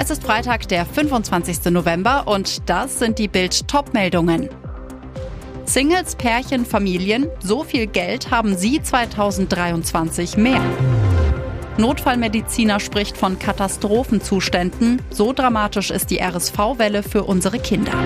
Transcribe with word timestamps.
Es 0.00 0.10
ist 0.10 0.22
Freitag, 0.22 0.68
der 0.68 0.86
25. 0.86 1.72
November 1.72 2.28
und 2.28 2.70
das 2.70 3.00
sind 3.00 3.18
die 3.18 3.26
Bild-Top-Meldungen. 3.26 4.48
Singles, 5.64 6.14
Pärchen, 6.14 6.64
Familien, 6.64 7.26
so 7.40 7.64
viel 7.64 7.88
Geld 7.88 8.30
haben 8.30 8.56
sie 8.56 8.80
2023 8.80 10.36
mehr. 10.36 10.62
Notfallmediziner 11.78 12.78
spricht 12.78 13.16
von 13.16 13.40
Katastrophenzuständen. 13.40 15.02
So 15.10 15.32
dramatisch 15.32 15.90
ist 15.90 16.12
die 16.12 16.20
RSV-Welle 16.20 17.02
für 17.02 17.24
unsere 17.24 17.58
Kinder. 17.58 17.98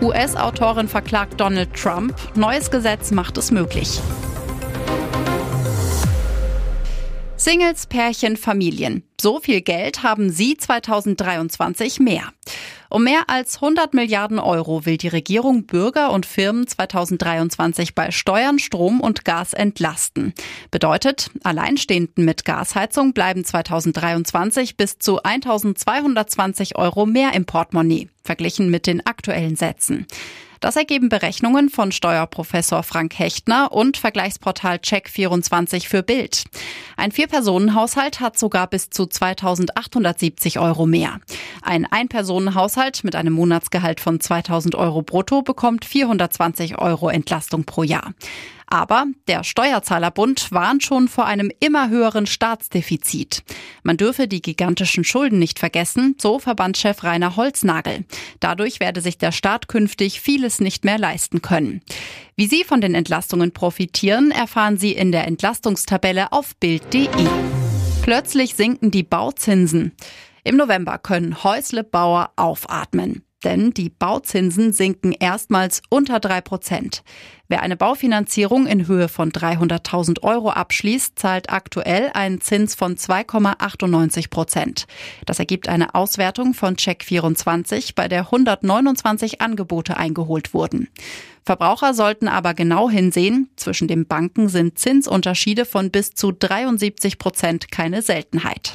US-Autorin 0.00 0.88
verklagt 0.88 1.38
Donald 1.38 1.74
Trump. 1.74 2.14
Neues 2.34 2.70
Gesetz 2.70 3.10
macht 3.10 3.36
es 3.36 3.50
möglich. 3.50 4.00
Singles, 7.36 7.86
Pärchen, 7.86 8.38
Familien. 8.38 9.07
So 9.20 9.40
viel 9.40 9.62
Geld 9.62 10.04
haben 10.04 10.30
sie 10.30 10.56
2023 10.56 11.98
mehr. 11.98 12.32
Um 12.88 13.04
mehr 13.04 13.24
als 13.26 13.56
100 13.56 13.92
Milliarden 13.92 14.38
Euro 14.38 14.86
will 14.86 14.96
die 14.96 15.08
Regierung 15.08 15.66
Bürger 15.66 16.12
und 16.12 16.24
Firmen 16.24 16.66
2023 16.66 17.96
bei 17.96 18.12
Steuern, 18.12 18.58
Strom 18.58 19.00
und 19.00 19.24
Gas 19.24 19.52
entlasten. 19.52 20.32
Bedeutet, 20.70 21.30
Alleinstehenden 21.42 22.24
mit 22.24 22.44
Gasheizung 22.44 23.12
bleiben 23.12 23.44
2023 23.44 24.76
bis 24.76 24.98
zu 24.98 25.22
1220 25.22 26.76
Euro 26.76 27.04
mehr 27.04 27.34
im 27.34 27.44
Portemonnaie, 27.44 28.08
verglichen 28.22 28.70
mit 28.70 28.86
den 28.86 29.04
aktuellen 29.04 29.56
Sätzen. 29.56 30.06
Das 30.60 30.76
ergeben 30.76 31.08
Berechnungen 31.08 31.68
von 31.68 31.92
Steuerprofessor 31.92 32.82
Frank 32.82 33.18
Hechtner 33.18 33.72
und 33.72 33.96
Vergleichsportal 33.96 34.76
Check24 34.76 35.86
für 35.86 36.02
Bild. 36.02 36.44
Ein 36.96 37.12
Vier-Personen-Haushalt 37.12 38.20
hat 38.20 38.38
sogar 38.38 38.66
bis 38.66 38.90
zu 38.90 39.06
2870 39.06 40.58
Euro 40.58 40.86
mehr. 40.86 41.20
Ein 41.62 41.86
Ein-Personen-Haushalt 41.86 43.04
mit 43.04 43.14
einem 43.14 43.34
Monatsgehalt 43.34 44.00
von 44.00 44.18
2000 44.18 44.74
Euro 44.74 45.02
brutto 45.02 45.42
bekommt 45.42 45.84
420 45.84 46.78
Euro 46.78 47.08
Entlastung 47.08 47.64
pro 47.64 47.84
Jahr. 47.84 48.12
Aber 48.70 49.06
der 49.28 49.44
Steuerzahlerbund 49.44 50.52
warnt 50.52 50.82
schon 50.82 51.08
vor 51.08 51.24
einem 51.24 51.50
immer 51.58 51.88
höheren 51.88 52.26
Staatsdefizit. 52.26 53.42
Man 53.82 53.96
dürfe 53.96 54.28
die 54.28 54.42
gigantischen 54.42 55.04
Schulden 55.04 55.38
nicht 55.38 55.58
vergessen, 55.58 56.16
so 56.20 56.38
Verbandschef 56.38 57.02
Rainer 57.02 57.36
Holznagel. 57.36 58.04
Dadurch 58.40 58.78
werde 58.78 59.00
sich 59.00 59.16
der 59.16 59.32
Staat 59.32 59.68
künftig 59.68 60.20
vieles 60.20 60.60
nicht 60.60 60.84
mehr 60.84 60.98
leisten 60.98 61.40
können. 61.40 61.80
Wie 62.36 62.46
Sie 62.46 62.62
von 62.62 62.82
den 62.82 62.94
Entlastungen 62.94 63.52
profitieren, 63.52 64.30
erfahren 64.30 64.76
Sie 64.76 64.92
in 64.92 65.12
der 65.12 65.26
Entlastungstabelle 65.26 66.32
auf 66.32 66.54
Bild.de. 66.56 67.08
Plötzlich 68.02 68.54
sinken 68.54 68.90
die 68.90 69.02
Bauzinsen. 69.02 69.92
Im 70.44 70.56
November 70.56 70.98
können 70.98 71.42
Häuslebauer 71.42 72.30
aufatmen. 72.36 73.22
Denn 73.44 73.72
die 73.72 73.88
Bauzinsen 73.88 74.72
sinken 74.72 75.12
erstmals 75.12 75.82
unter 75.90 76.18
drei 76.18 76.40
Prozent. 76.40 77.02
Wer 77.50 77.62
eine 77.62 77.78
Baufinanzierung 77.78 78.66
in 78.66 78.86
Höhe 78.86 79.08
von 79.08 79.32
300.000 79.32 80.22
Euro 80.22 80.50
abschließt, 80.50 81.18
zahlt 81.18 81.50
aktuell 81.50 82.10
einen 82.12 82.42
Zins 82.42 82.74
von 82.74 82.96
2,98 82.96 84.28
Prozent. 84.28 84.86
Das 85.24 85.38
ergibt 85.38 85.66
eine 85.66 85.94
Auswertung 85.94 86.52
von 86.52 86.76
Check24, 86.76 87.92
bei 87.94 88.06
der 88.06 88.26
129 88.26 89.40
Angebote 89.40 89.96
eingeholt 89.96 90.52
wurden. 90.52 90.88
Verbraucher 91.48 91.94
sollten 91.94 92.28
aber 92.28 92.52
genau 92.52 92.90
hinsehen. 92.90 93.48
Zwischen 93.56 93.88
den 93.88 94.06
Banken 94.06 94.50
sind 94.50 94.78
Zinsunterschiede 94.78 95.64
von 95.64 95.90
bis 95.90 96.10
zu 96.10 96.30
73 96.30 97.16
Prozent 97.16 97.70
keine 97.70 98.02
Seltenheit. 98.02 98.74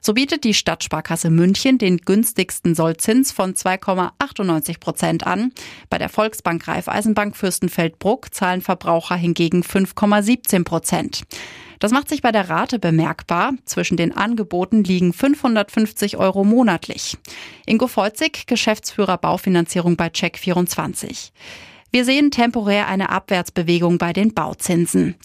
So 0.00 0.14
bietet 0.14 0.44
die 0.44 0.54
Stadtsparkasse 0.54 1.28
München 1.28 1.76
den 1.76 1.98
günstigsten 1.98 2.74
Sollzins 2.74 3.32
von 3.32 3.52
2,98 3.52 4.80
Prozent 4.80 5.26
an. 5.26 5.52
Bei 5.90 5.98
der 5.98 6.08
Volksbank 6.08 6.66
Raiffeisenbank 6.66 7.36
Fürstenfeldbruck 7.36 8.05
zahlen 8.30 8.62
Verbraucher 8.62 9.16
hingegen 9.16 9.62
5,17 9.62 10.64
Prozent. 10.64 11.22
Das 11.78 11.92
macht 11.92 12.08
sich 12.08 12.22
bei 12.22 12.32
der 12.32 12.48
Rate 12.48 12.78
bemerkbar. 12.78 13.52
Zwischen 13.64 13.96
den 13.96 14.16
Angeboten 14.16 14.82
liegen 14.82 15.12
550 15.12 16.16
Euro 16.16 16.44
monatlich. 16.44 17.18
Ingo 17.66 17.86
Feuzig, 17.86 18.46
Geschäftsführer 18.46 19.18
Baufinanzierung 19.18 19.96
bei 19.96 20.06
Check24. 20.08 21.32
Wir 21.92 22.04
sehen 22.04 22.30
temporär 22.30 22.88
eine 22.88 23.10
Abwärtsbewegung 23.10 23.98
bei 23.98 24.12
den 24.12 24.34
Bauzinsen. 24.34 25.16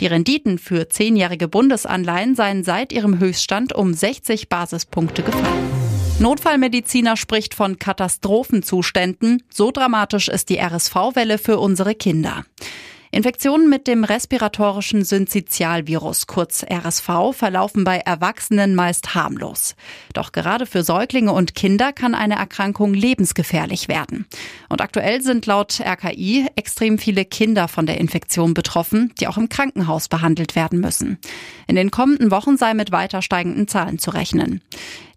Die 0.00 0.06
Renditen 0.06 0.58
für 0.58 0.88
zehnjährige 0.88 1.48
Bundesanleihen 1.48 2.34
seien 2.34 2.64
seit 2.64 2.92
ihrem 2.92 3.18
Höchststand 3.18 3.74
um 3.74 3.94
60 3.94 4.48
Basispunkte 4.48 5.22
gefallen. 5.22 5.77
Notfallmediziner 6.20 7.16
spricht 7.16 7.54
von 7.54 7.78
Katastrophenzuständen. 7.78 9.40
So 9.50 9.70
dramatisch 9.70 10.28
ist 10.28 10.48
die 10.48 10.58
RSV-Welle 10.58 11.38
für 11.38 11.58
unsere 11.58 11.94
Kinder. 11.94 12.44
Infektionen 13.10 13.70
mit 13.70 13.86
dem 13.86 14.04
respiratorischen 14.04 15.04
Syncytialvirus, 15.04 16.26
kurz 16.26 16.64
RSV, 16.68 17.32
verlaufen 17.32 17.84
bei 17.84 17.98
Erwachsenen 17.98 18.74
meist 18.74 19.14
harmlos. 19.14 19.76
Doch 20.12 20.32
gerade 20.32 20.66
für 20.66 20.82
Säuglinge 20.82 21.32
und 21.32 21.54
Kinder 21.54 21.92
kann 21.92 22.14
eine 22.14 22.34
Erkrankung 22.34 22.92
lebensgefährlich 22.92 23.88
werden. 23.88 24.26
Und 24.68 24.82
aktuell 24.82 25.22
sind 25.22 25.46
laut 25.46 25.80
RKI 25.80 26.48
extrem 26.56 26.98
viele 26.98 27.24
Kinder 27.24 27.68
von 27.68 27.86
der 27.86 27.98
Infektion 27.98 28.52
betroffen, 28.52 29.14
die 29.20 29.26
auch 29.26 29.38
im 29.38 29.48
Krankenhaus 29.48 30.08
behandelt 30.08 30.54
werden 30.54 30.80
müssen. 30.80 31.18
In 31.66 31.76
den 31.76 31.90
kommenden 31.90 32.30
Wochen 32.30 32.58
sei 32.58 32.74
mit 32.74 32.92
weiter 32.92 33.22
steigenden 33.22 33.68
Zahlen 33.68 33.98
zu 33.98 34.10
rechnen. 34.10 34.60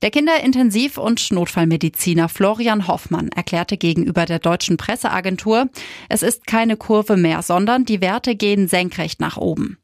Der 0.01 0.09
Kinderintensiv- 0.09 0.97
und 0.97 1.31
Notfallmediziner 1.31 2.27
Florian 2.27 2.87
Hoffmann 2.87 3.29
erklärte 3.29 3.77
gegenüber 3.77 4.25
der 4.25 4.39
deutschen 4.39 4.77
Presseagentur, 4.77 5.69
es 6.09 6.23
ist 6.23 6.47
keine 6.47 6.75
Kurve 6.75 7.17
mehr, 7.17 7.43
sondern 7.43 7.85
die 7.85 8.01
Werte 8.01 8.35
gehen 8.35 8.67
senkrecht 8.67 9.19
nach 9.19 9.37
oben. 9.37 9.77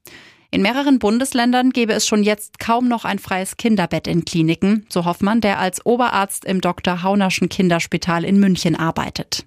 In 0.50 0.62
mehreren 0.62 0.97
Bundesländern 0.97 1.72
gäbe 1.72 1.91
es 1.91 2.08
schon 2.08 2.24
jetzt 2.24 2.58
kaum 2.58 2.88
noch 2.88 3.03
ein 3.03 3.19
freies 3.19 3.58
Kinderbett 3.58 4.08
in 4.08 4.24
Kliniken, 4.24 4.85
so 4.88 5.03
Hoffmann, 5.03 5.41
der 5.41 5.59
als 5.59 5.85
Oberarzt 5.85 6.46
im 6.46 6.62
Dr. 6.62 7.03
Haunerschen 7.03 7.50
Kinderspital 7.50 8.24
in 8.24 8.40
München 8.40 8.74
arbeitet. 8.74 9.46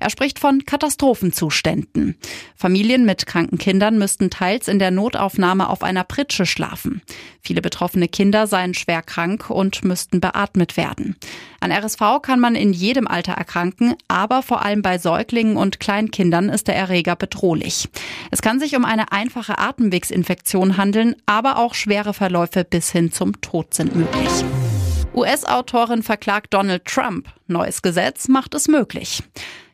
Er 0.00 0.10
spricht 0.10 0.40
von 0.40 0.64
Katastrophenzuständen. 0.64 2.16
Familien 2.56 3.04
mit 3.04 3.26
kranken 3.26 3.58
Kindern 3.58 3.96
müssten 3.96 4.28
teils 4.28 4.66
in 4.66 4.80
der 4.80 4.90
Notaufnahme 4.90 5.68
auf 5.68 5.84
einer 5.84 6.02
Pritsche 6.02 6.46
schlafen. 6.46 7.00
Viele 7.42 7.62
betroffene 7.62 8.08
Kinder 8.08 8.46
seien 8.48 8.74
schwer 8.74 9.02
krank 9.02 9.50
und 9.50 9.84
müssten 9.84 10.20
beatmet 10.20 10.76
werden. 10.76 11.16
An 11.60 11.70
RSV 11.70 12.22
kann 12.22 12.40
man 12.40 12.54
in 12.54 12.72
jedem 12.72 13.06
Alter 13.06 13.32
erkranken, 13.32 13.94
aber 14.08 14.42
vor 14.42 14.62
allem 14.62 14.82
bei 14.82 14.98
Säuglingen 14.98 15.56
und 15.56 15.78
Kleinkindern 15.78 16.48
ist 16.48 16.68
der 16.68 16.76
Erreger 16.76 17.16
bedrohlich. 17.16 17.88
Es 18.30 18.42
kann 18.42 18.58
sich 18.58 18.76
um 18.76 18.84
eine 18.84 19.12
einfache 19.12 19.58
Atemwegsinfektion 19.58 20.39
handeln, 20.76 21.16
aber 21.26 21.58
auch 21.58 21.74
schwere 21.74 22.14
Verläufe 22.14 22.64
bis 22.64 22.90
hin 22.90 23.12
zum 23.12 23.40
Tod 23.40 23.74
sind 23.74 23.94
möglich. 23.94 24.30
US-Autorin 25.14 26.02
verklagt 26.02 26.54
Donald 26.54 26.84
Trump. 26.84 27.28
Neues 27.46 27.82
Gesetz 27.82 28.28
macht 28.28 28.54
es 28.54 28.68
möglich. 28.68 29.22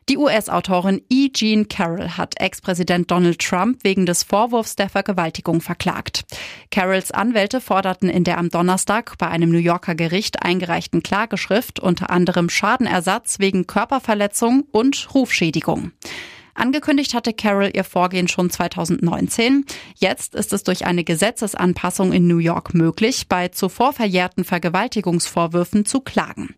Die 0.09 0.17
US-Autorin 0.17 1.01
E. 1.09 1.29
Jean 1.29 1.67
Carroll 1.67 2.11
hat 2.11 2.39
Ex-Präsident 2.39 3.11
Donald 3.11 3.39
Trump 3.39 3.83
wegen 3.83 4.05
des 4.05 4.23
Vorwurfs 4.23 4.77
der 4.77 4.87
Vergewaltigung 4.87 5.59
verklagt. 5.59 6.23
Carrolls 6.71 7.11
Anwälte 7.11 7.59
forderten 7.59 8.07
in 8.09 8.23
der 8.23 8.37
am 8.37 8.49
Donnerstag 8.49 9.17
bei 9.17 9.27
einem 9.27 9.49
New 9.49 9.57
Yorker 9.57 9.95
Gericht 9.95 10.43
eingereichten 10.43 11.03
Klageschrift 11.03 11.81
unter 11.81 12.09
anderem 12.09 12.49
Schadenersatz 12.49 13.39
wegen 13.39 13.67
Körperverletzung 13.67 14.63
und 14.71 15.13
Rufschädigung. 15.13 15.91
Angekündigt 16.57 17.13
hatte 17.13 17.33
Carroll 17.33 17.69
ihr 17.75 17.83
Vorgehen 17.83 18.27
schon 18.27 18.49
2019. 18.49 19.63
Jetzt 19.95 20.33
ist 20.33 20.53
es 20.53 20.63
durch 20.63 20.87
eine 20.87 21.03
Gesetzesanpassung 21.03 22.11
in 22.11 22.25
New 22.25 22.39
York 22.39 22.73
möglich, 22.73 23.27
bei 23.29 23.49
zuvor 23.49 23.93
verjährten 23.93 24.43
Vergewaltigungsvorwürfen 24.43 25.85
zu 25.85 26.01
klagen. 26.01 26.55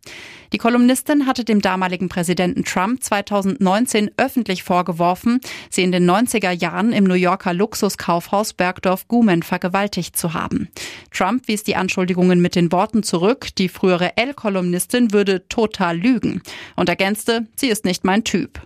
Die 0.53 0.57
Kolumnistin 0.57 1.27
hatte 1.27 1.43
dem 1.43 1.61
damaligen 1.61 2.07
Präsidenten 2.07 2.63
Trump 2.63 3.03
2019 3.03 4.11
öffentlich 4.15 4.63
vorgeworfen, 4.63 5.41
sie 5.69 5.83
in 5.83 5.91
den 5.91 6.09
90er 6.09 6.51
Jahren 6.51 6.93
im 6.93 7.03
New 7.03 7.13
Yorker 7.15 7.53
Luxuskaufhaus 7.53 8.53
Bergdorf 8.53 9.05
Gumen 9.09 9.43
vergewaltigt 9.43 10.15
zu 10.15 10.33
haben. 10.33 10.69
Trump 11.11 11.49
wies 11.49 11.65
die 11.65 11.75
Anschuldigungen 11.75 12.41
mit 12.41 12.55
den 12.55 12.71
Worten 12.71 13.03
zurück, 13.03 13.49
die 13.57 13.67
frühere 13.67 14.15
L-Kolumnistin 14.15 15.11
würde 15.11 15.45
total 15.49 15.97
lügen 15.97 16.41
und 16.77 16.87
ergänzte, 16.87 17.47
sie 17.57 17.67
ist 17.67 17.83
nicht 17.83 18.05
mein 18.05 18.23
Typ. 18.23 18.61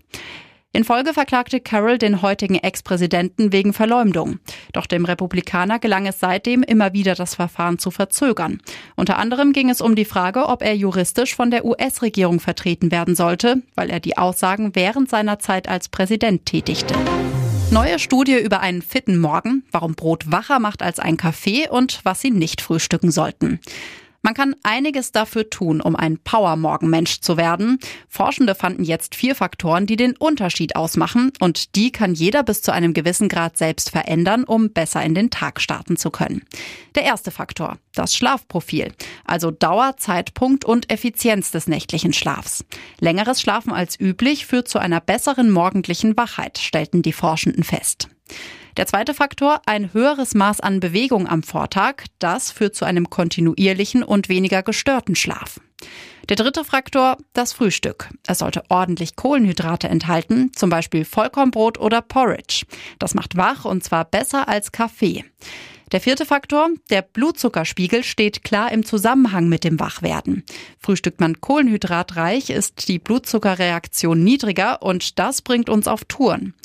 In 0.75 0.83
Folge 0.83 1.13
verklagte 1.13 1.59
Carroll 1.59 1.99
den 1.99 2.23
heutigen 2.23 2.55
Ex-Präsidenten 2.55 3.51
wegen 3.51 3.73
Verleumdung. 3.73 4.39
Doch 4.71 4.87
dem 4.87 5.05
Republikaner 5.05 5.77
gelang 5.77 6.07
es 6.07 6.19
seitdem 6.19 6.63
immer 6.63 6.93
wieder, 6.93 7.13
das 7.13 7.35
Verfahren 7.35 7.77
zu 7.77 7.91
verzögern. 7.91 8.59
Unter 8.95 9.19
anderem 9.19 9.53
ging 9.53 9.69
es 9.69 9.81
um 9.81 9.95
die 9.95 10.03
Frage, 10.03 10.47
ob 10.47 10.63
er 10.63 10.75
juristisch 10.75 11.35
von 11.35 11.51
der 11.51 11.63
US-Regierung 11.63 12.39
vertreten 12.39 12.91
werden 12.91 13.15
sollte, 13.15 13.61
weil 13.75 13.91
er 13.91 13.99
die 13.99 14.17
Aussagen 14.17 14.71
während 14.73 15.11
seiner 15.11 15.37
Zeit 15.37 15.67
als 15.67 15.89
Präsident 15.89 16.47
tätigte. 16.47 16.95
Neue 17.69 17.99
Studie 17.99 18.39
über 18.39 18.61
einen 18.61 18.81
fitten 18.81 19.19
Morgen, 19.19 19.63
warum 19.71 19.93
Brot 19.93 20.31
wacher 20.31 20.57
macht 20.57 20.81
als 20.81 20.97
ein 20.97 21.17
Kaffee 21.17 21.69
und 21.69 21.99
was 22.01 22.21
Sie 22.21 22.31
nicht 22.31 22.61
frühstücken 22.61 23.11
sollten. 23.11 23.59
Man 24.25 24.35
kann 24.35 24.55
einiges 24.63 25.11
dafür 25.11 25.49
tun, 25.49 25.81
um 25.81 25.97
ein 25.97 26.17
Power-Morgenmensch 26.17 27.19
zu 27.19 27.35
werden. 27.35 27.77
Forschende 28.07 28.55
fanden 28.55 28.85
jetzt 28.85 29.15
vier 29.15 29.35
Faktoren, 29.35 29.85
die 29.85 29.97
den 29.97 30.15
Unterschied 30.15 30.77
ausmachen 30.77 31.33
und 31.41 31.75
die 31.75 31.91
kann 31.91 32.13
jeder 32.13 32.41
bis 32.41 32.61
zu 32.61 32.71
einem 32.71 32.93
gewissen 32.93 33.27
Grad 33.27 33.57
selbst 33.57 33.89
verändern, 33.89 34.45
um 34.45 34.71
besser 34.71 35.03
in 35.03 35.13
den 35.13 35.29
Tag 35.29 35.59
starten 35.59 35.97
zu 35.97 36.09
können. 36.09 36.43
Der 36.95 37.03
erste 37.03 37.31
Faktor, 37.31 37.77
das 37.93 38.15
Schlafprofil, 38.15 38.93
also 39.25 39.51
Dauer, 39.51 39.97
Zeitpunkt 39.97 40.63
und 40.63 40.89
Effizienz 40.89 41.51
des 41.51 41.67
nächtlichen 41.67 42.13
Schlafs. 42.13 42.63
Längeres 43.01 43.41
Schlafen 43.41 43.73
als 43.73 43.99
üblich 43.99 44.45
führt 44.45 44.69
zu 44.69 44.79
einer 44.79 45.01
besseren 45.01 45.51
morgendlichen 45.51 46.15
Wachheit, 46.15 46.59
stellten 46.59 47.01
die 47.01 47.11
Forschenden 47.11 47.65
fest. 47.65 48.07
Der 48.75 48.87
zweite 48.87 49.13
Faktor, 49.13 49.61
ein 49.67 49.93
höheres 49.93 50.33
Maß 50.33 50.59
an 50.59 50.79
Bewegung 50.79 51.27
am 51.27 51.43
Vortag, 51.43 52.05
das 52.17 52.51
führt 52.51 52.75
zu 52.75 52.85
einem 52.85 53.09
kontinuierlichen 53.09 54.01
und 54.01 54.29
weniger 54.29 54.63
gestörten 54.63 55.15
Schlaf. 55.15 55.59
Der 56.29 56.37
dritte 56.37 56.63
Faktor, 56.63 57.17
das 57.33 57.53
Frühstück. 57.53 58.09
Es 58.25 58.39
sollte 58.39 58.63
ordentlich 58.69 59.15
Kohlenhydrate 59.15 59.89
enthalten, 59.89 60.51
zum 60.55 60.69
Beispiel 60.69 61.05
Vollkornbrot 61.05 61.79
oder 61.79 62.01
Porridge. 62.01 62.65
Das 62.97 63.13
macht 63.13 63.35
wach 63.37 63.65
und 63.65 63.83
zwar 63.83 64.05
besser 64.05 64.47
als 64.47 64.71
Kaffee. 64.71 65.23
Der 65.93 66.01
vierte 66.01 66.25
Faktor, 66.25 66.69
der 66.89 67.03
Blutzuckerspiegel 67.03 68.03
steht 68.03 68.43
klar 68.43 68.71
im 68.71 68.83
Zusammenhang 68.83 69.47
mit 69.47 69.63
dem 69.63 69.79
Wachwerden. 69.79 70.43
Frühstückt 70.79 71.19
man 71.19 71.39
kohlenhydratreich, 71.39 72.49
ist 72.49 72.87
die 72.87 72.97
Blutzuckerreaktion 72.97 74.23
niedriger 74.23 74.81
und 74.81 75.19
das 75.19 75.43
bringt 75.43 75.69
uns 75.69 75.87
auf 75.87 76.03
Touren. 76.05 76.55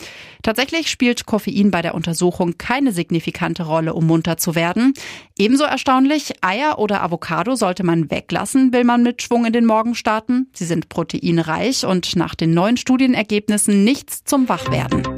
Tatsächlich 0.43 0.91
spielt 0.91 1.27
Koffein 1.27 1.71
bei 1.71 1.83
der 1.83 1.95
Untersuchung 1.95 2.57
keine 2.57 2.91
signifikante 2.93 3.65
Rolle, 3.65 3.93
um 3.93 4.07
munter 4.07 4.39
zu 4.39 4.55
werden. 4.55 4.95
Ebenso 5.37 5.65
erstaunlich, 5.65 6.33
Eier 6.41 6.79
oder 6.79 7.03
Avocado 7.03 7.55
sollte 7.55 7.85
man 7.85 8.11
weglassen, 8.11 8.73
will 8.73 8.85
man 8.85 9.03
mit 9.03 9.21
Schwung 9.21 9.45
in 9.45 9.53
den 9.53 9.67
Morgen 9.67 9.95
starten. 9.95 10.49
Sie 10.55 10.65
sind 10.65 10.89
proteinreich 10.89 11.85
und 11.85 12.17
nach 12.17 12.35
den 12.35 12.55
neuen 12.55 12.79
Studienergebnissen 12.79 13.85
nichts 13.85 14.25
zum 14.25 14.49
Wachwerden. 14.49 15.18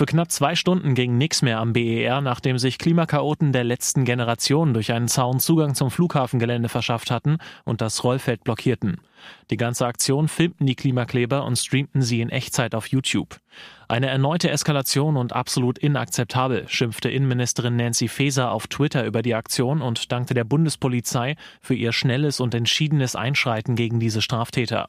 Für 0.00 0.06
knapp 0.06 0.30
zwei 0.30 0.54
Stunden 0.54 0.94
ging 0.94 1.18
nichts 1.18 1.42
mehr 1.42 1.58
am 1.58 1.74
BER, 1.74 2.22
nachdem 2.22 2.56
sich 2.56 2.78
Klimakaoten 2.78 3.52
der 3.52 3.64
letzten 3.64 4.06
Generation 4.06 4.72
durch 4.72 4.92
einen 4.92 5.08
Zaun 5.08 5.40
Zugang 5.40 5.74
zum 5.74 5.90
Flughafengelände 5.90 6.70
verschafft 6.70 7.10
hatten 7.10 7.36
und 7.66 7.82
das 7.82 8.02
Rollfeld 8.02 8.42
blockierten. 8.42 9.02
Die 9.50 9.58
ganze 9.58 9.84
Aktion 9.84 10.28
filmten 10.28 10.66
die 10.66 10.74
Klimakleber 10.74 11.44
und 11.44 11.58
streamten 11.58 12.00
sie 12.00 12.22
in 12.22 12.30
Echtzeit 12.30 12.74
auf 12.74 12.86
YouTube. 12.86 13.40
Eine 13.88 14.06
erneute 14.06 14.48
Eskalation 14.48 15.18
und 15.18 15.34
absolut 15.34 15.76
inakzeptabel, 15.76 16.66
schimpfte 16.66 17.10
Innenministerin 17.10 17.76
Nancy 17.76 18.08
Faeser 18.08 18.52
auf 18.52 18.68
Twitter 18.68 19.04
über 19.04 19.20
die 19.20 19.34
Aktion 19.34 19.82
und 19.82 20.10
dankte 20.10 20.32
der 20.32 20.44
Bundespolizei 20.44 21.36
für 21.60 21.74
ihr 21.74 21.92
schnelles 21.92 22.40
und 22.40 22.54
entschiedenes 22.54 23.16
Einschreiten 23.16 23.76
gegen 23.76 24.00
diese 24.00 24.22
Straftäter. 24.22 24.88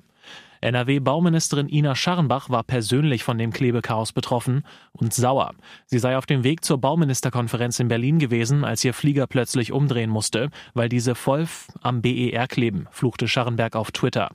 NRW-Bauministerin 0.62 1.70
Ina 1.70 1.96
Scharrenbach 1.96 2.50
war 2.50 2.64
persönlich 2.64 3.24
von 3.24 3.40
dem 3.40 3.52
Klebechaos 3.52 4.14
betroffen 4.14 4.64
und 4.92 5.12
sauer. 5.12 5.54
Sie 5.88 5.98
sei 5.98 6.18
auf 6.18 6.28
dem 6.28 6.44
Weg 6.44 6.64
zur 6.64 6.78
Bauministerkonferenz 6.78 7.80
in 7.80 7.88
Berlin 7.88 8.20
gewesen, 8.20 8.64
als 8.64 8.84
ihr 8.86 8.94
Flieger 8.94 9.26
plötzlich 9.26 9.72
umdrehen 9.72 10.12
musste, 10.12 10.50
weil 10.76 10.88
diese 10.88 11.16
voll 11.16 11.48
am 11.82 12.04
BER 12.04 12.48
kleben, 12.48 12.88
fluchte 12.92 13.28
Scharrenberg 13.28 13.76
auf 13.76 13.92
Twitter. 13.92 14.30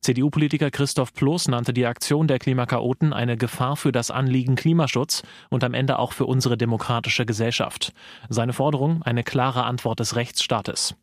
CDU-Politiker 0.00 0.70
Christoph 0.70 1.14
Ploß 1.14 1.48
nannte 1.48 1.72
die 1.72 1.86
Aktion 1.86 2.26
der 2.26 2.38
Klimakaoten 2.38 3.12
eine 3.12 3.36
Gefahr 3.36 3.76
für 3.76 3.92
das 3.92 4.10
Anliegen 4.10 4.56
Klimaschutz 4.56 5.22
und 5.48 5.64
am 5.64 5.74
Ende 5.74 5.98
auch 5.98 6.12
für 6.12 6.26
unsere 6.26 6.58
demokratische 6.58 7.24
Gesellschaft. 7.24 7.92
Seine 8.28 8.52
Forderung 8.52 9.02
eine 9.04 9.22
klare 9.22 9.64
Antwort 9.64 10.00
des 10.00 10.16
Rechtsstaates. 10.16 10.96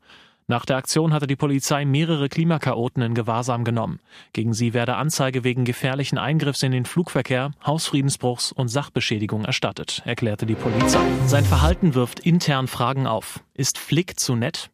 Nach 0.49 0.65
der 0.65 0.77
Aktion 0.77 1.13
hatte 1.13 1.27
die 1.27 1.35
Polizei 1.35 1.85
mehrere 1.85 2.27
Klimakaoten 2.27 3.03
in 3.03 3.13
Gewahrsam 3.13 3.63
genommen. 3.63 3.99
Gegen 4.33 4.55
sie 4.55 4.73
werde 4.73 4.95
Anzeige 4.95 5.43
wegen 5.43 5.63
gefährlichen 5.63 6.17
Eingriffs 6.17 6.63
in 6.63 6.71
den 6.71 6.85
Flugverkehr, 6.85 7.51
Hausfriedensbruchs 7.63 8.51
und 8.51 8.67
Sachbeschädigung 8.67 9.45
erstattet, 9.45 10.01
erklärte 10.05 10.47
die 10.47 10.55
Polizei. 10.55 11.05
Sein 11.27 11.45
Verhalten 11.45 11.93
wirft 11.93 12.21
intern 12.21 12.67
Fragen 12.67 13.05
auf. 13.05 13.43
Ist 13.53 13.77
Flick 13.77 14.19
zu 14.19 14.35
nett? 14.35 14.71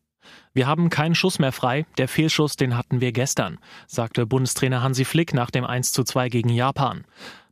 Wir 0.53 0.65
haben 0.65 0.89
keinen 0.89 1.13
Schuss 1.13 1.39
mehr 1.39 1.51
frei. 1.51 1.85
Der 1.97 2.07
Fehlschuss, 2.07 2.55
den 2.55 2.77
hatten 2.77 3.01
wir 3.01 3.11
gestern, 3.11 3.59
sagte 3.85 4.25
Bundestrainer 4.25 4.81
Hansi 4.81 5.03
Flick 5.03 5.33
nach 5.33 5.51
dem 5.51 5.65
1 5.65 5.91
zu 5.91 6.05
2 6.05 6.29
gegen 6.29 6.47
Japan. 6.47 7.03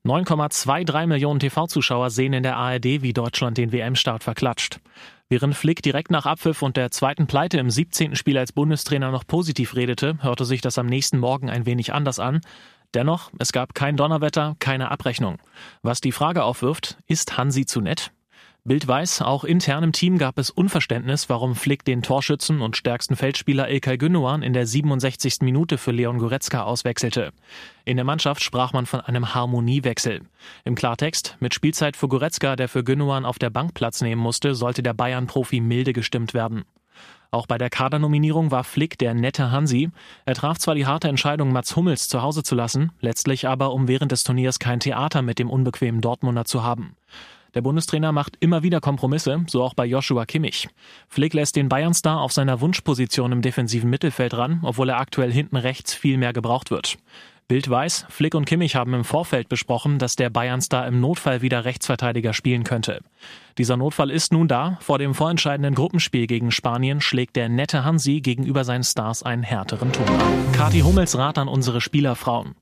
9,23 0.06 1.08
Millionen 1.08 1.40
TV-Zuschauer 1.40 2.10
sehen 2.10 2.34
in 2.34 2.44
der 2.44 2.58
ARD, 2.58 3.02
wie 3.02 3.14
Deutschland 3.14 3.58
den 3.58 3.72
WM-Start 3.72 4.22
verklatscht. 4.22 4.82
Während 5.30 5.56
Flick 5.56 5.82
direkt 5.82 6.12
nach 6.12 6.26
Abpfiff 6.26 6.62
und 6.62 6.76
der 6.76 6.92
zweiten 6.92 7.26
Pleite 7.26 7.58
im 7.58 7.70
17. 7.70 8.18
Spiel 8.18 8.38
als 8.38 8.52
Bundestrainer 8.52 9.12
noch 9.12 9.26
positiv 9.26 9.76
redete, 9.76 10.18
hörte 10.22 10.44
sich 10.44 10.60
das 10.60 10.78
am 10.78 10.88
nächsten 10.88 11.20
Morgen 11.20 11.50
ein 11.50 11.66
wenig 11.66 11.94
anders 11.94 12.20
an. 12.20 12.42
Dennoch, 12.94 13.32
es 13.40 13.54
gab 13.54 13.76
kein 13.76 13.96
Donnerwetter, 13.96 14.58
keine 14.60 14.92
Abrechnung. 14.92 15.38
Was 15.84 16.02
die 16.02 16.12
Frage 16.12 16.44
aufwirft, 16.44 16.98
ist 17.08 17.38
Hansi 17.38 17.66
zu 17.66 17.80
nett? 17.80 18.12
Bild 18.66 18.88
weiß, 18.88 19.22
auch 19.24 19.44
intern 19.44 19.84
im 19.84 19.92
Team 19.92 20.18
gab 20.18 20.38
es 20.38 20.50
Unverständnis, 20.50 21.28
warum 21.28 21.54
Flick 21.54 21.84
den 21.84 22.02
Torschützen 22.02 22.62
und 22.62 22.78
stärksten 22.78 23.18
Feldspieler 23.18 23.70
Ilkay 23.70 23.96
Gündoğan 23.96 24.42
in 24.42 24.54
der 24.54 24.66
67. 24.66 25.42
Minute 25.42 25.78
für 25.78 25.92
Leon 25.92 26.18
Goretzka 26.18 26.64
auswechselte. 26.64 27.34
In 27.84 27.98
der 27.98 28.06
Mannschaft 28.06 28.42
sprach 28.42 28.72
man 28.72 28.86
von 28.86 29.02
einem 29.02 29.36
Harmoniewechsel. 29.36 30.22
Im 30.64 30.76
Klartext, 30.76 31.36
mit 31.42 31.54
Spielzeit 31.54 31.98
für 31.98 32.08
Goretzka, 32.08 32.56
der 32.56 32.70
für 32.70 32.80
Gündoğan 32.80 33.26
auf 33.26 33.38
der 33.38 33.50
Bank 33.50 33.74
Platz 33.74 34.00
nehmen 34.00 34.22
musste, 34.22 34.56
sollte 34.56 34.82
der 34.82 34.94
Bayern-Profi 34.94 35.60
milde 35.60 35.92
gestimmt 35.92 36.34
werden. 36.34 36.64
Auch 37.32 37.48
bei 37.48 37.58
der 37.58 37.70
Kadernominierung 37.70 38.52
war 38.52 38.64
Flick 38.64 38.98
der 38.98 39.14
nette 39.14 39.52
Hansi. 39.52 39.90
Er 40.24 40.36
traf 40.36 40.58
zwar 40.58 40.76
die 40.76 40.86
harte 40.86 41.10
Entscheidung, 41.10 41.52
Mats 41.52 41.76
Hummels 41.76 42.08
zu 42.08 42.22
Hause 42.22 42.44
zu 42.44 42.56
lassen, 42.56 42.94
letztlich 43.02 43.46
aber, 43.46 43.74
um 43.74 43.90
während 43.90 44.14
des 44.14 44.24
Turniers 44.24 44.60
kein 44.60 44.80
Theater 44.80 45.22
mit 45.22 45.38
dem 45.38 45.50
unbequemen 45.50 46.00
Dortmunder 46.00 46.46
zu 46.46 46.64
haben. 46.64 46.96
Der 47.54 47.62
Bundestrainer 47.62 48.12
macht 48.12 48.36
immer 48.40 48.64
wieder 48.64 48.82
Kompromisse, 48.82 49.44
so 49.48 49.64
auch 49.64 49.74
bei 49.76 49.86
Joshua 49.86 50.26
Kimmich. 50.26 50.70
Flick 51.08 51.34
lässt 51.34 51.56
den 51.56 51.70
Bayern-Star 51.70 52.20
auf 52.20 52.32
seiner 52.32 52.62
Wunschposition 52.62 53.32
im 53.32 53.42
defensiven 53.42 53.90
Mittelfeld 53.90 54.36
ran, 54.36 54.60
obwohl 54.64 54.90
er 54.90 54.98
aktuell 54.98 55.32
hinten 55.32 55.58
rechts 55.58 55.94
viel 55.94 56.18
mehr 56.18 56.34
gebraucht 56.34 56.72
wird. 56.72 56.98
Bild 57.48 57.70
weiß, 57.70 58.06
Flick 58.10 58.36
und 58.36 58.46
Kimmich 58.46 58.76
haben 58.76 58.94
im 58.94 59.04
Vorfeld 59.04 59.50
besprochen, 59.50 60.00
dass 60.00 60.16
der 60.16 60.30
Bayern-Star 60.30 60.88
im 60.88 61.02
Notfall 61.02 61.42
wieder 61.42 61.66
Rechtsverteidiger 61.66 62.34
spielen 62.34 62.64
könnte. 62.64 63.02
Dieser 63.58 63.78
Notfall 63.78 64.10
ist 64.10 64.32
nun 64.32 64.48
da. 64.48 64.78
Vor 64.80 64.98
dem 64.98 65.14
vorentscheidenden 65.14 65.76
Gruppenspiel 65.76 66.26
gegen 66.26 66.52
Spanien 66.52 67.02
schlägt 67.02 67.36
der 67.36 67.50
nette 67.50 67.84
Hansi 67.84 68.22
gegenüber 68.22 68.64
seinen 68.64 68.84
Stars 68.84 69.22
einen 69.22 69.44
härteren 69.44 69.92
Ton 69.92 70.08
an. 70.08 70.52
Kati 70.54 70.80
Hummels 70.80 71.18
Rat 71.18 71.38
an 71.38 71.48
unsere 71.48 71.82
Spielerfrauen. 71.82 72.56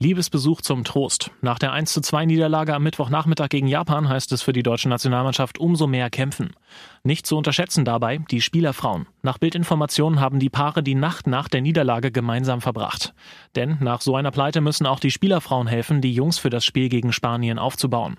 Liebesbesuch 0.00 0.60
zum 0.60 0.84
Trost. 0.84 1.32
Nach 1.40 1.58
der 1.58 1.72
1 1.72 1.92
zu 1.92 2.00
2 2.00 2.26
Niederlage 2.26 2.72
am 2.72 2.84
Mittwochnachmittag 2.84 3.48
gegen 3.48 3.66
Japan 3.66 4.08
heißt 4.08 4.30
es 4.30 4.42
für 4.42 4.52
die 4.52 4.62
deutsche 4.62 4.88
Nationalmannschaft 4.88 5.58
umso 5.58 5.88
mehr 5.88 6.08
kämpfen. 6.08 6.54
Nicht 7.02 7.26
zu 7.26 7.36
unterschätzen 7.36 7.84
dabei 7.84 8.18
die 8.30 8.40
Spielerfrauen. 8.40 9.08
Nach 9.22 9.38
Bildinformationen 9.38 10.20
haben 10.20 10.38
die 10.38 10.50
Paare 10.50 10.84
die 10.84 10.94
Nacht 10.94 11.26
nach 11.26 11.48
der 11.48 11.62
Niederlage 11.62 12.12
gemeinsam 12.12 12.60
verbracht. 12.60 13.12
Denn 13.56 13.78
nach 13.80 14.00
so 14.00 14.14
einer 14.14 14.30
Pleite 14.30 14.60
müssen 14.60 14.86
auch 14.86 15.00
die 15.00 15.10
Spielerfrauen 15.10 15.66
helfen, 15.66 16.00
die 16.00 16.14
Jungs 16.14 16.38
für 16.38 16.50
das 16.50 16.64
Spiel 16.64 16.88
gegen 16.88 17.12
Spanien 17.12 17.58
aufzubauen. 17.58 18.18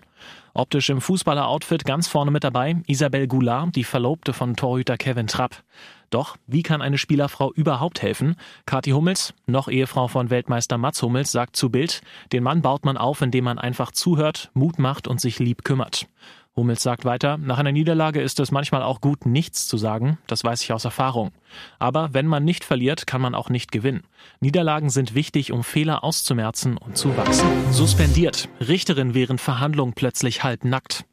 Optisch 0.53 0.89
im 0.89 0.99
Fußballer-Outfit 0.99 1.85
ganz 1.85 2.09
vorne 2.09 2.31
mit 2.31 2.43
dabei 2.43 2.81
Isabelle 2.87 3.29
Goulart, 3.29 3.77
die 3.77 3.85
Verlobte 3.85 4.33
von 4.33 4.57
Torhüter 4.57 4.97
Kevin 4.97 5.27
Trapp. 5.27 5.63
Doch 6.09 6.37
wie 6.47 6.63
kann 6.63 6.81
eine 6.81 6.97
Spielerfrau 6.97 7.51
überhaupt 7.53 8.01
helfen? 8.01 8.35
Kathi 8.65 8.91
Hummels, 8.91 9.33
noch 9.45 9.67
Ehefrau 9.67 10.07
von 10.07 10.29
Weltmeister 10.29 10.77
Mats 10.77 11.01
Hummels, 11.01 11.31
sagt 11.31 11.55
zu 11.55 11.69
Bild, 11.69 12.01
den 12.31 12.43
Mann 12.43 12.61
baut 12.61 12.85
man 12.85 12.97
auf, 12.97 13.21
indem 13.21 13.45
man 13.45 13.59
einfach 13.59 13.91
zuhört, 13.91 14.51
Mut 14.53 14.79
macht 14.79 15.07
und 15.07 15.21
sich 15.21 15.39
lieb 15.39 15.63
kümmert. 15.63 16.07
Hummels 16.55 16.83
sagt 16.83 17.05
weiter, 17.05 17.37
nach 17.37 17.57
einer 17.57 17.71
Niederlage 17.71 18.21
ist 18.21 18.39
es 18.39 18.51
manchmal 18.51 18.83
auch 18.83 18.99
gut, 18.99 19.25
nichts 19.25 19.67
zu 19.67 19.77
sagen, 19.77 20.17
das 20.27 20.43
weiß 20.43 20.61
ich 20.61 20.73
aus 20.73 20.83
Erfahrung. 20.83 21.31
Aber 21.77 22.13
wenn 22.13 22.27
man 22.27 22.43
nicht 22.43 22.65
verliert, 22.65 23.07
kann 23.07 23.21
man 23.21 23.33
auch 23.33 23.49
nicht 23.49 23.71
gewinnen. 23.71 24.03
Niederlagen 24.41 24.89
sind 24.89 25.15
wichtig, 25.15 25.53
um 25.53 25.63
Fehler 25.63 26.03
auszumerzen 26.03 26.77
und 26.77 26.97
zu 26.97 27.15
wachsen. 27.15 27.47
Suspendiert. 27.71 28.49
Richterin 28.59 29.13
während 29.13 29.39
Verhandlung 29.39 29.93
plötzlich 29.93 30.43
halb 30.43 30.65
nackt. 30.65 31.05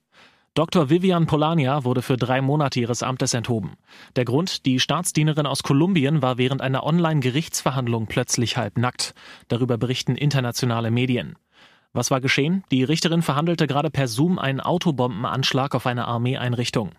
Dr. 0.57 0.89
Vivian 0.89 1.27
Polania 1.27 1.85
wurde 1.85 2.01
für 2.01 2.17
drei 2.17 2.41
Monate 2.41 2.81
ihres 2.81 3.03
Amtes 3.03 3.35
enthoben. 3.35 3.75
Der 4.17 4.25
Grund, 4.25 4.65
die 4.65 4.81
Staatsdienerin 4.81 5.45
aus 5.45 5.63
Kolumbien 5.63 6.23
war 6.23 6.39
während 6.39 6.63
einer 6.63 6.83
Online-Gerichtsverhandlung 6.83 8.07
plötzlich 8.07 8.57
halb 8.57 8.79
nackt. 8.79 9.15
Darüber 9.49 9.77
berichten 9.77 10.17
internationale 10.17 10.91
Medien. 10.91 11.37
Was 11.97 12.11
war 12.11 12.21
geschehen? 12.21 12.63
Die 12.71 12.85
Richterin 12.85 13.23
verhandelte 13.23 13.67
gerade 13.67 13.89
per 13.89 14.07
Zoom 14.07 14.39
einen 14.39 14.61
Autobombenanschlag 14.61 15.75
auf 15.75 15.87
eine 15.87 16.07
Armeeeinrichtung. 16.07 16.91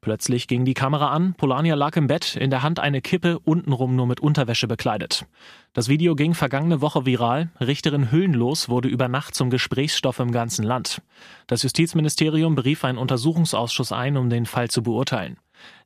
Plötzlich 0.00 0.48
ging 0.48 0.64
die 0.64 0.72
Kamera 0.72 1.10
an, 1.10 1.34
Polania 1.34 1.74
lag 1.74 1.94
im 1.96 2.06
Bett, 2.06 2.36
in 2.36 2.48
der 2.48 2.62
Hand 2.62 2.80
eine 2.80 3.02
Kippe, 3.02 3.38
untenrum 3.40 3.94
nur 3.94 4.06
mit 4.06 4.20
Unterwäsche 4.20 4.66
bekleidet. 4.66 5.26
Das 5.74 5.90
Video 5.90 6.14
ging 6.14 6.32
vergangene 6.32 6.80
Woche 6.80 7.04
viral. 7.04 7.50
Richterin 7.60 8.10
Hüllenlos 8.10 8.70
wurde 8.70 8.88
über 8.88 9.08
Nacht 9.08 9.34
zum 9.34 9.50
Gesprächsstoff 9.50 10.20
im 10.20 10.32
ganzen 10.32 10.64
Land. 10.64 11.02
Das 11.46 11.62
Justizministerium 11.62 12.54
berief 12.54 12.82
einen 12.82 12.96
Untersuchungsausschuss 12.96 13.92
ein, 13.92 14.16
um 14.16 14.30
den 14.30 14.46
Fall 14.46 14.70
zu 14.70 14.82
beurteilen. 14.82 15.36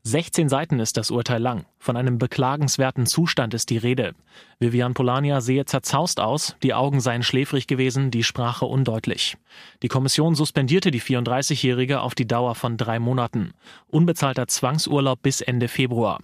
16 0.03 0.49
Seiten 0.49 0.81
ist 0.81 0.97
das 0.97 1.11
Urteil 1.11 1.43
lang. 1.43 1.67
Von 1.79 1.97
einem 1.97 2.19
beklagenswerten 2.19 3.07
Zustand 3.07 3.53
ist 3.53 3.69
die 3.71 3.77
Rede. 3.77 4.15
Vivian 4.59 4.95
Polania 4.95 5.41
sehe 5.41 5.67
zerzaust 5.67 6.21
aus, 6.21 6.57
die 6.63 6.73
Augen 6.73 7.01
seien 7.01 7.23
schläfrig 7.23 7.67
gewesen, 7.67 8.11
die 8.11 8.25
Sprache 8.25 8.65
undeutlich. 8.65 9.37
Die 9.83 9.89
Kommission 9.89 10.35
suspendierte 10.35 10.91
die 10.91 11.03
34-Jährige 11.03 12.01
auf 12.01 12.15
die 12.15 12.27
Dauer 12.27 12.55
von 12.55 12.77
drei 12.77 12.99
Monaten. 12.99 13.53
Unbezahlter 13.89 14.47
Zwangsurlaub 14.47 15.21
bis 15.23 15.43
Ende 15.43 15.69
Februar. 15.69 16.21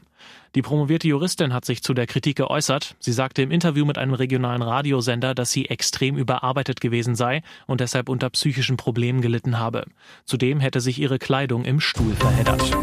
Die 0.55 0.63
promovierte 0.63 1.07
Juristin 1.07 1.53
hat 1.53 1.67
sich 1.67 1.83
zu 1.83 1.93
der 1.93 2.07
Kritik 2.07 2.37
geäußert. 2.37 2.97
Sie 2.99 3.13
sagte 3.13 3.43
im 3.43 3.51
Interview 3.51 3.85
mit 3.85 3.99
einem 3.99 4.15
regionalen 4.15 4.63
Radiosender, 4.63 5.35
dass 5.35 5.51
sie 5.51 5.67
extrem 5.69 6.17
überarbeitet 6.17 6.81
gewesen 6.81 7.15
sei 7.15 7.43
und 7.67 7.83
deshalb 7.83 8.09
unter 8.09 8.31
psychischen 8.31 8.79
Problemen 8.79 9.21
gelitten 9.21 9.59
habe. 9.59 9.85
Zudem 10.25 10.61
hätte 10.61 10.81
sich 10.81 10.99
ihre 10.99 11.19
Kleidung 11.19 11.67
im 11.67 11.79
Stuhl 11.79 12.15
verheddert. 12.15 12.75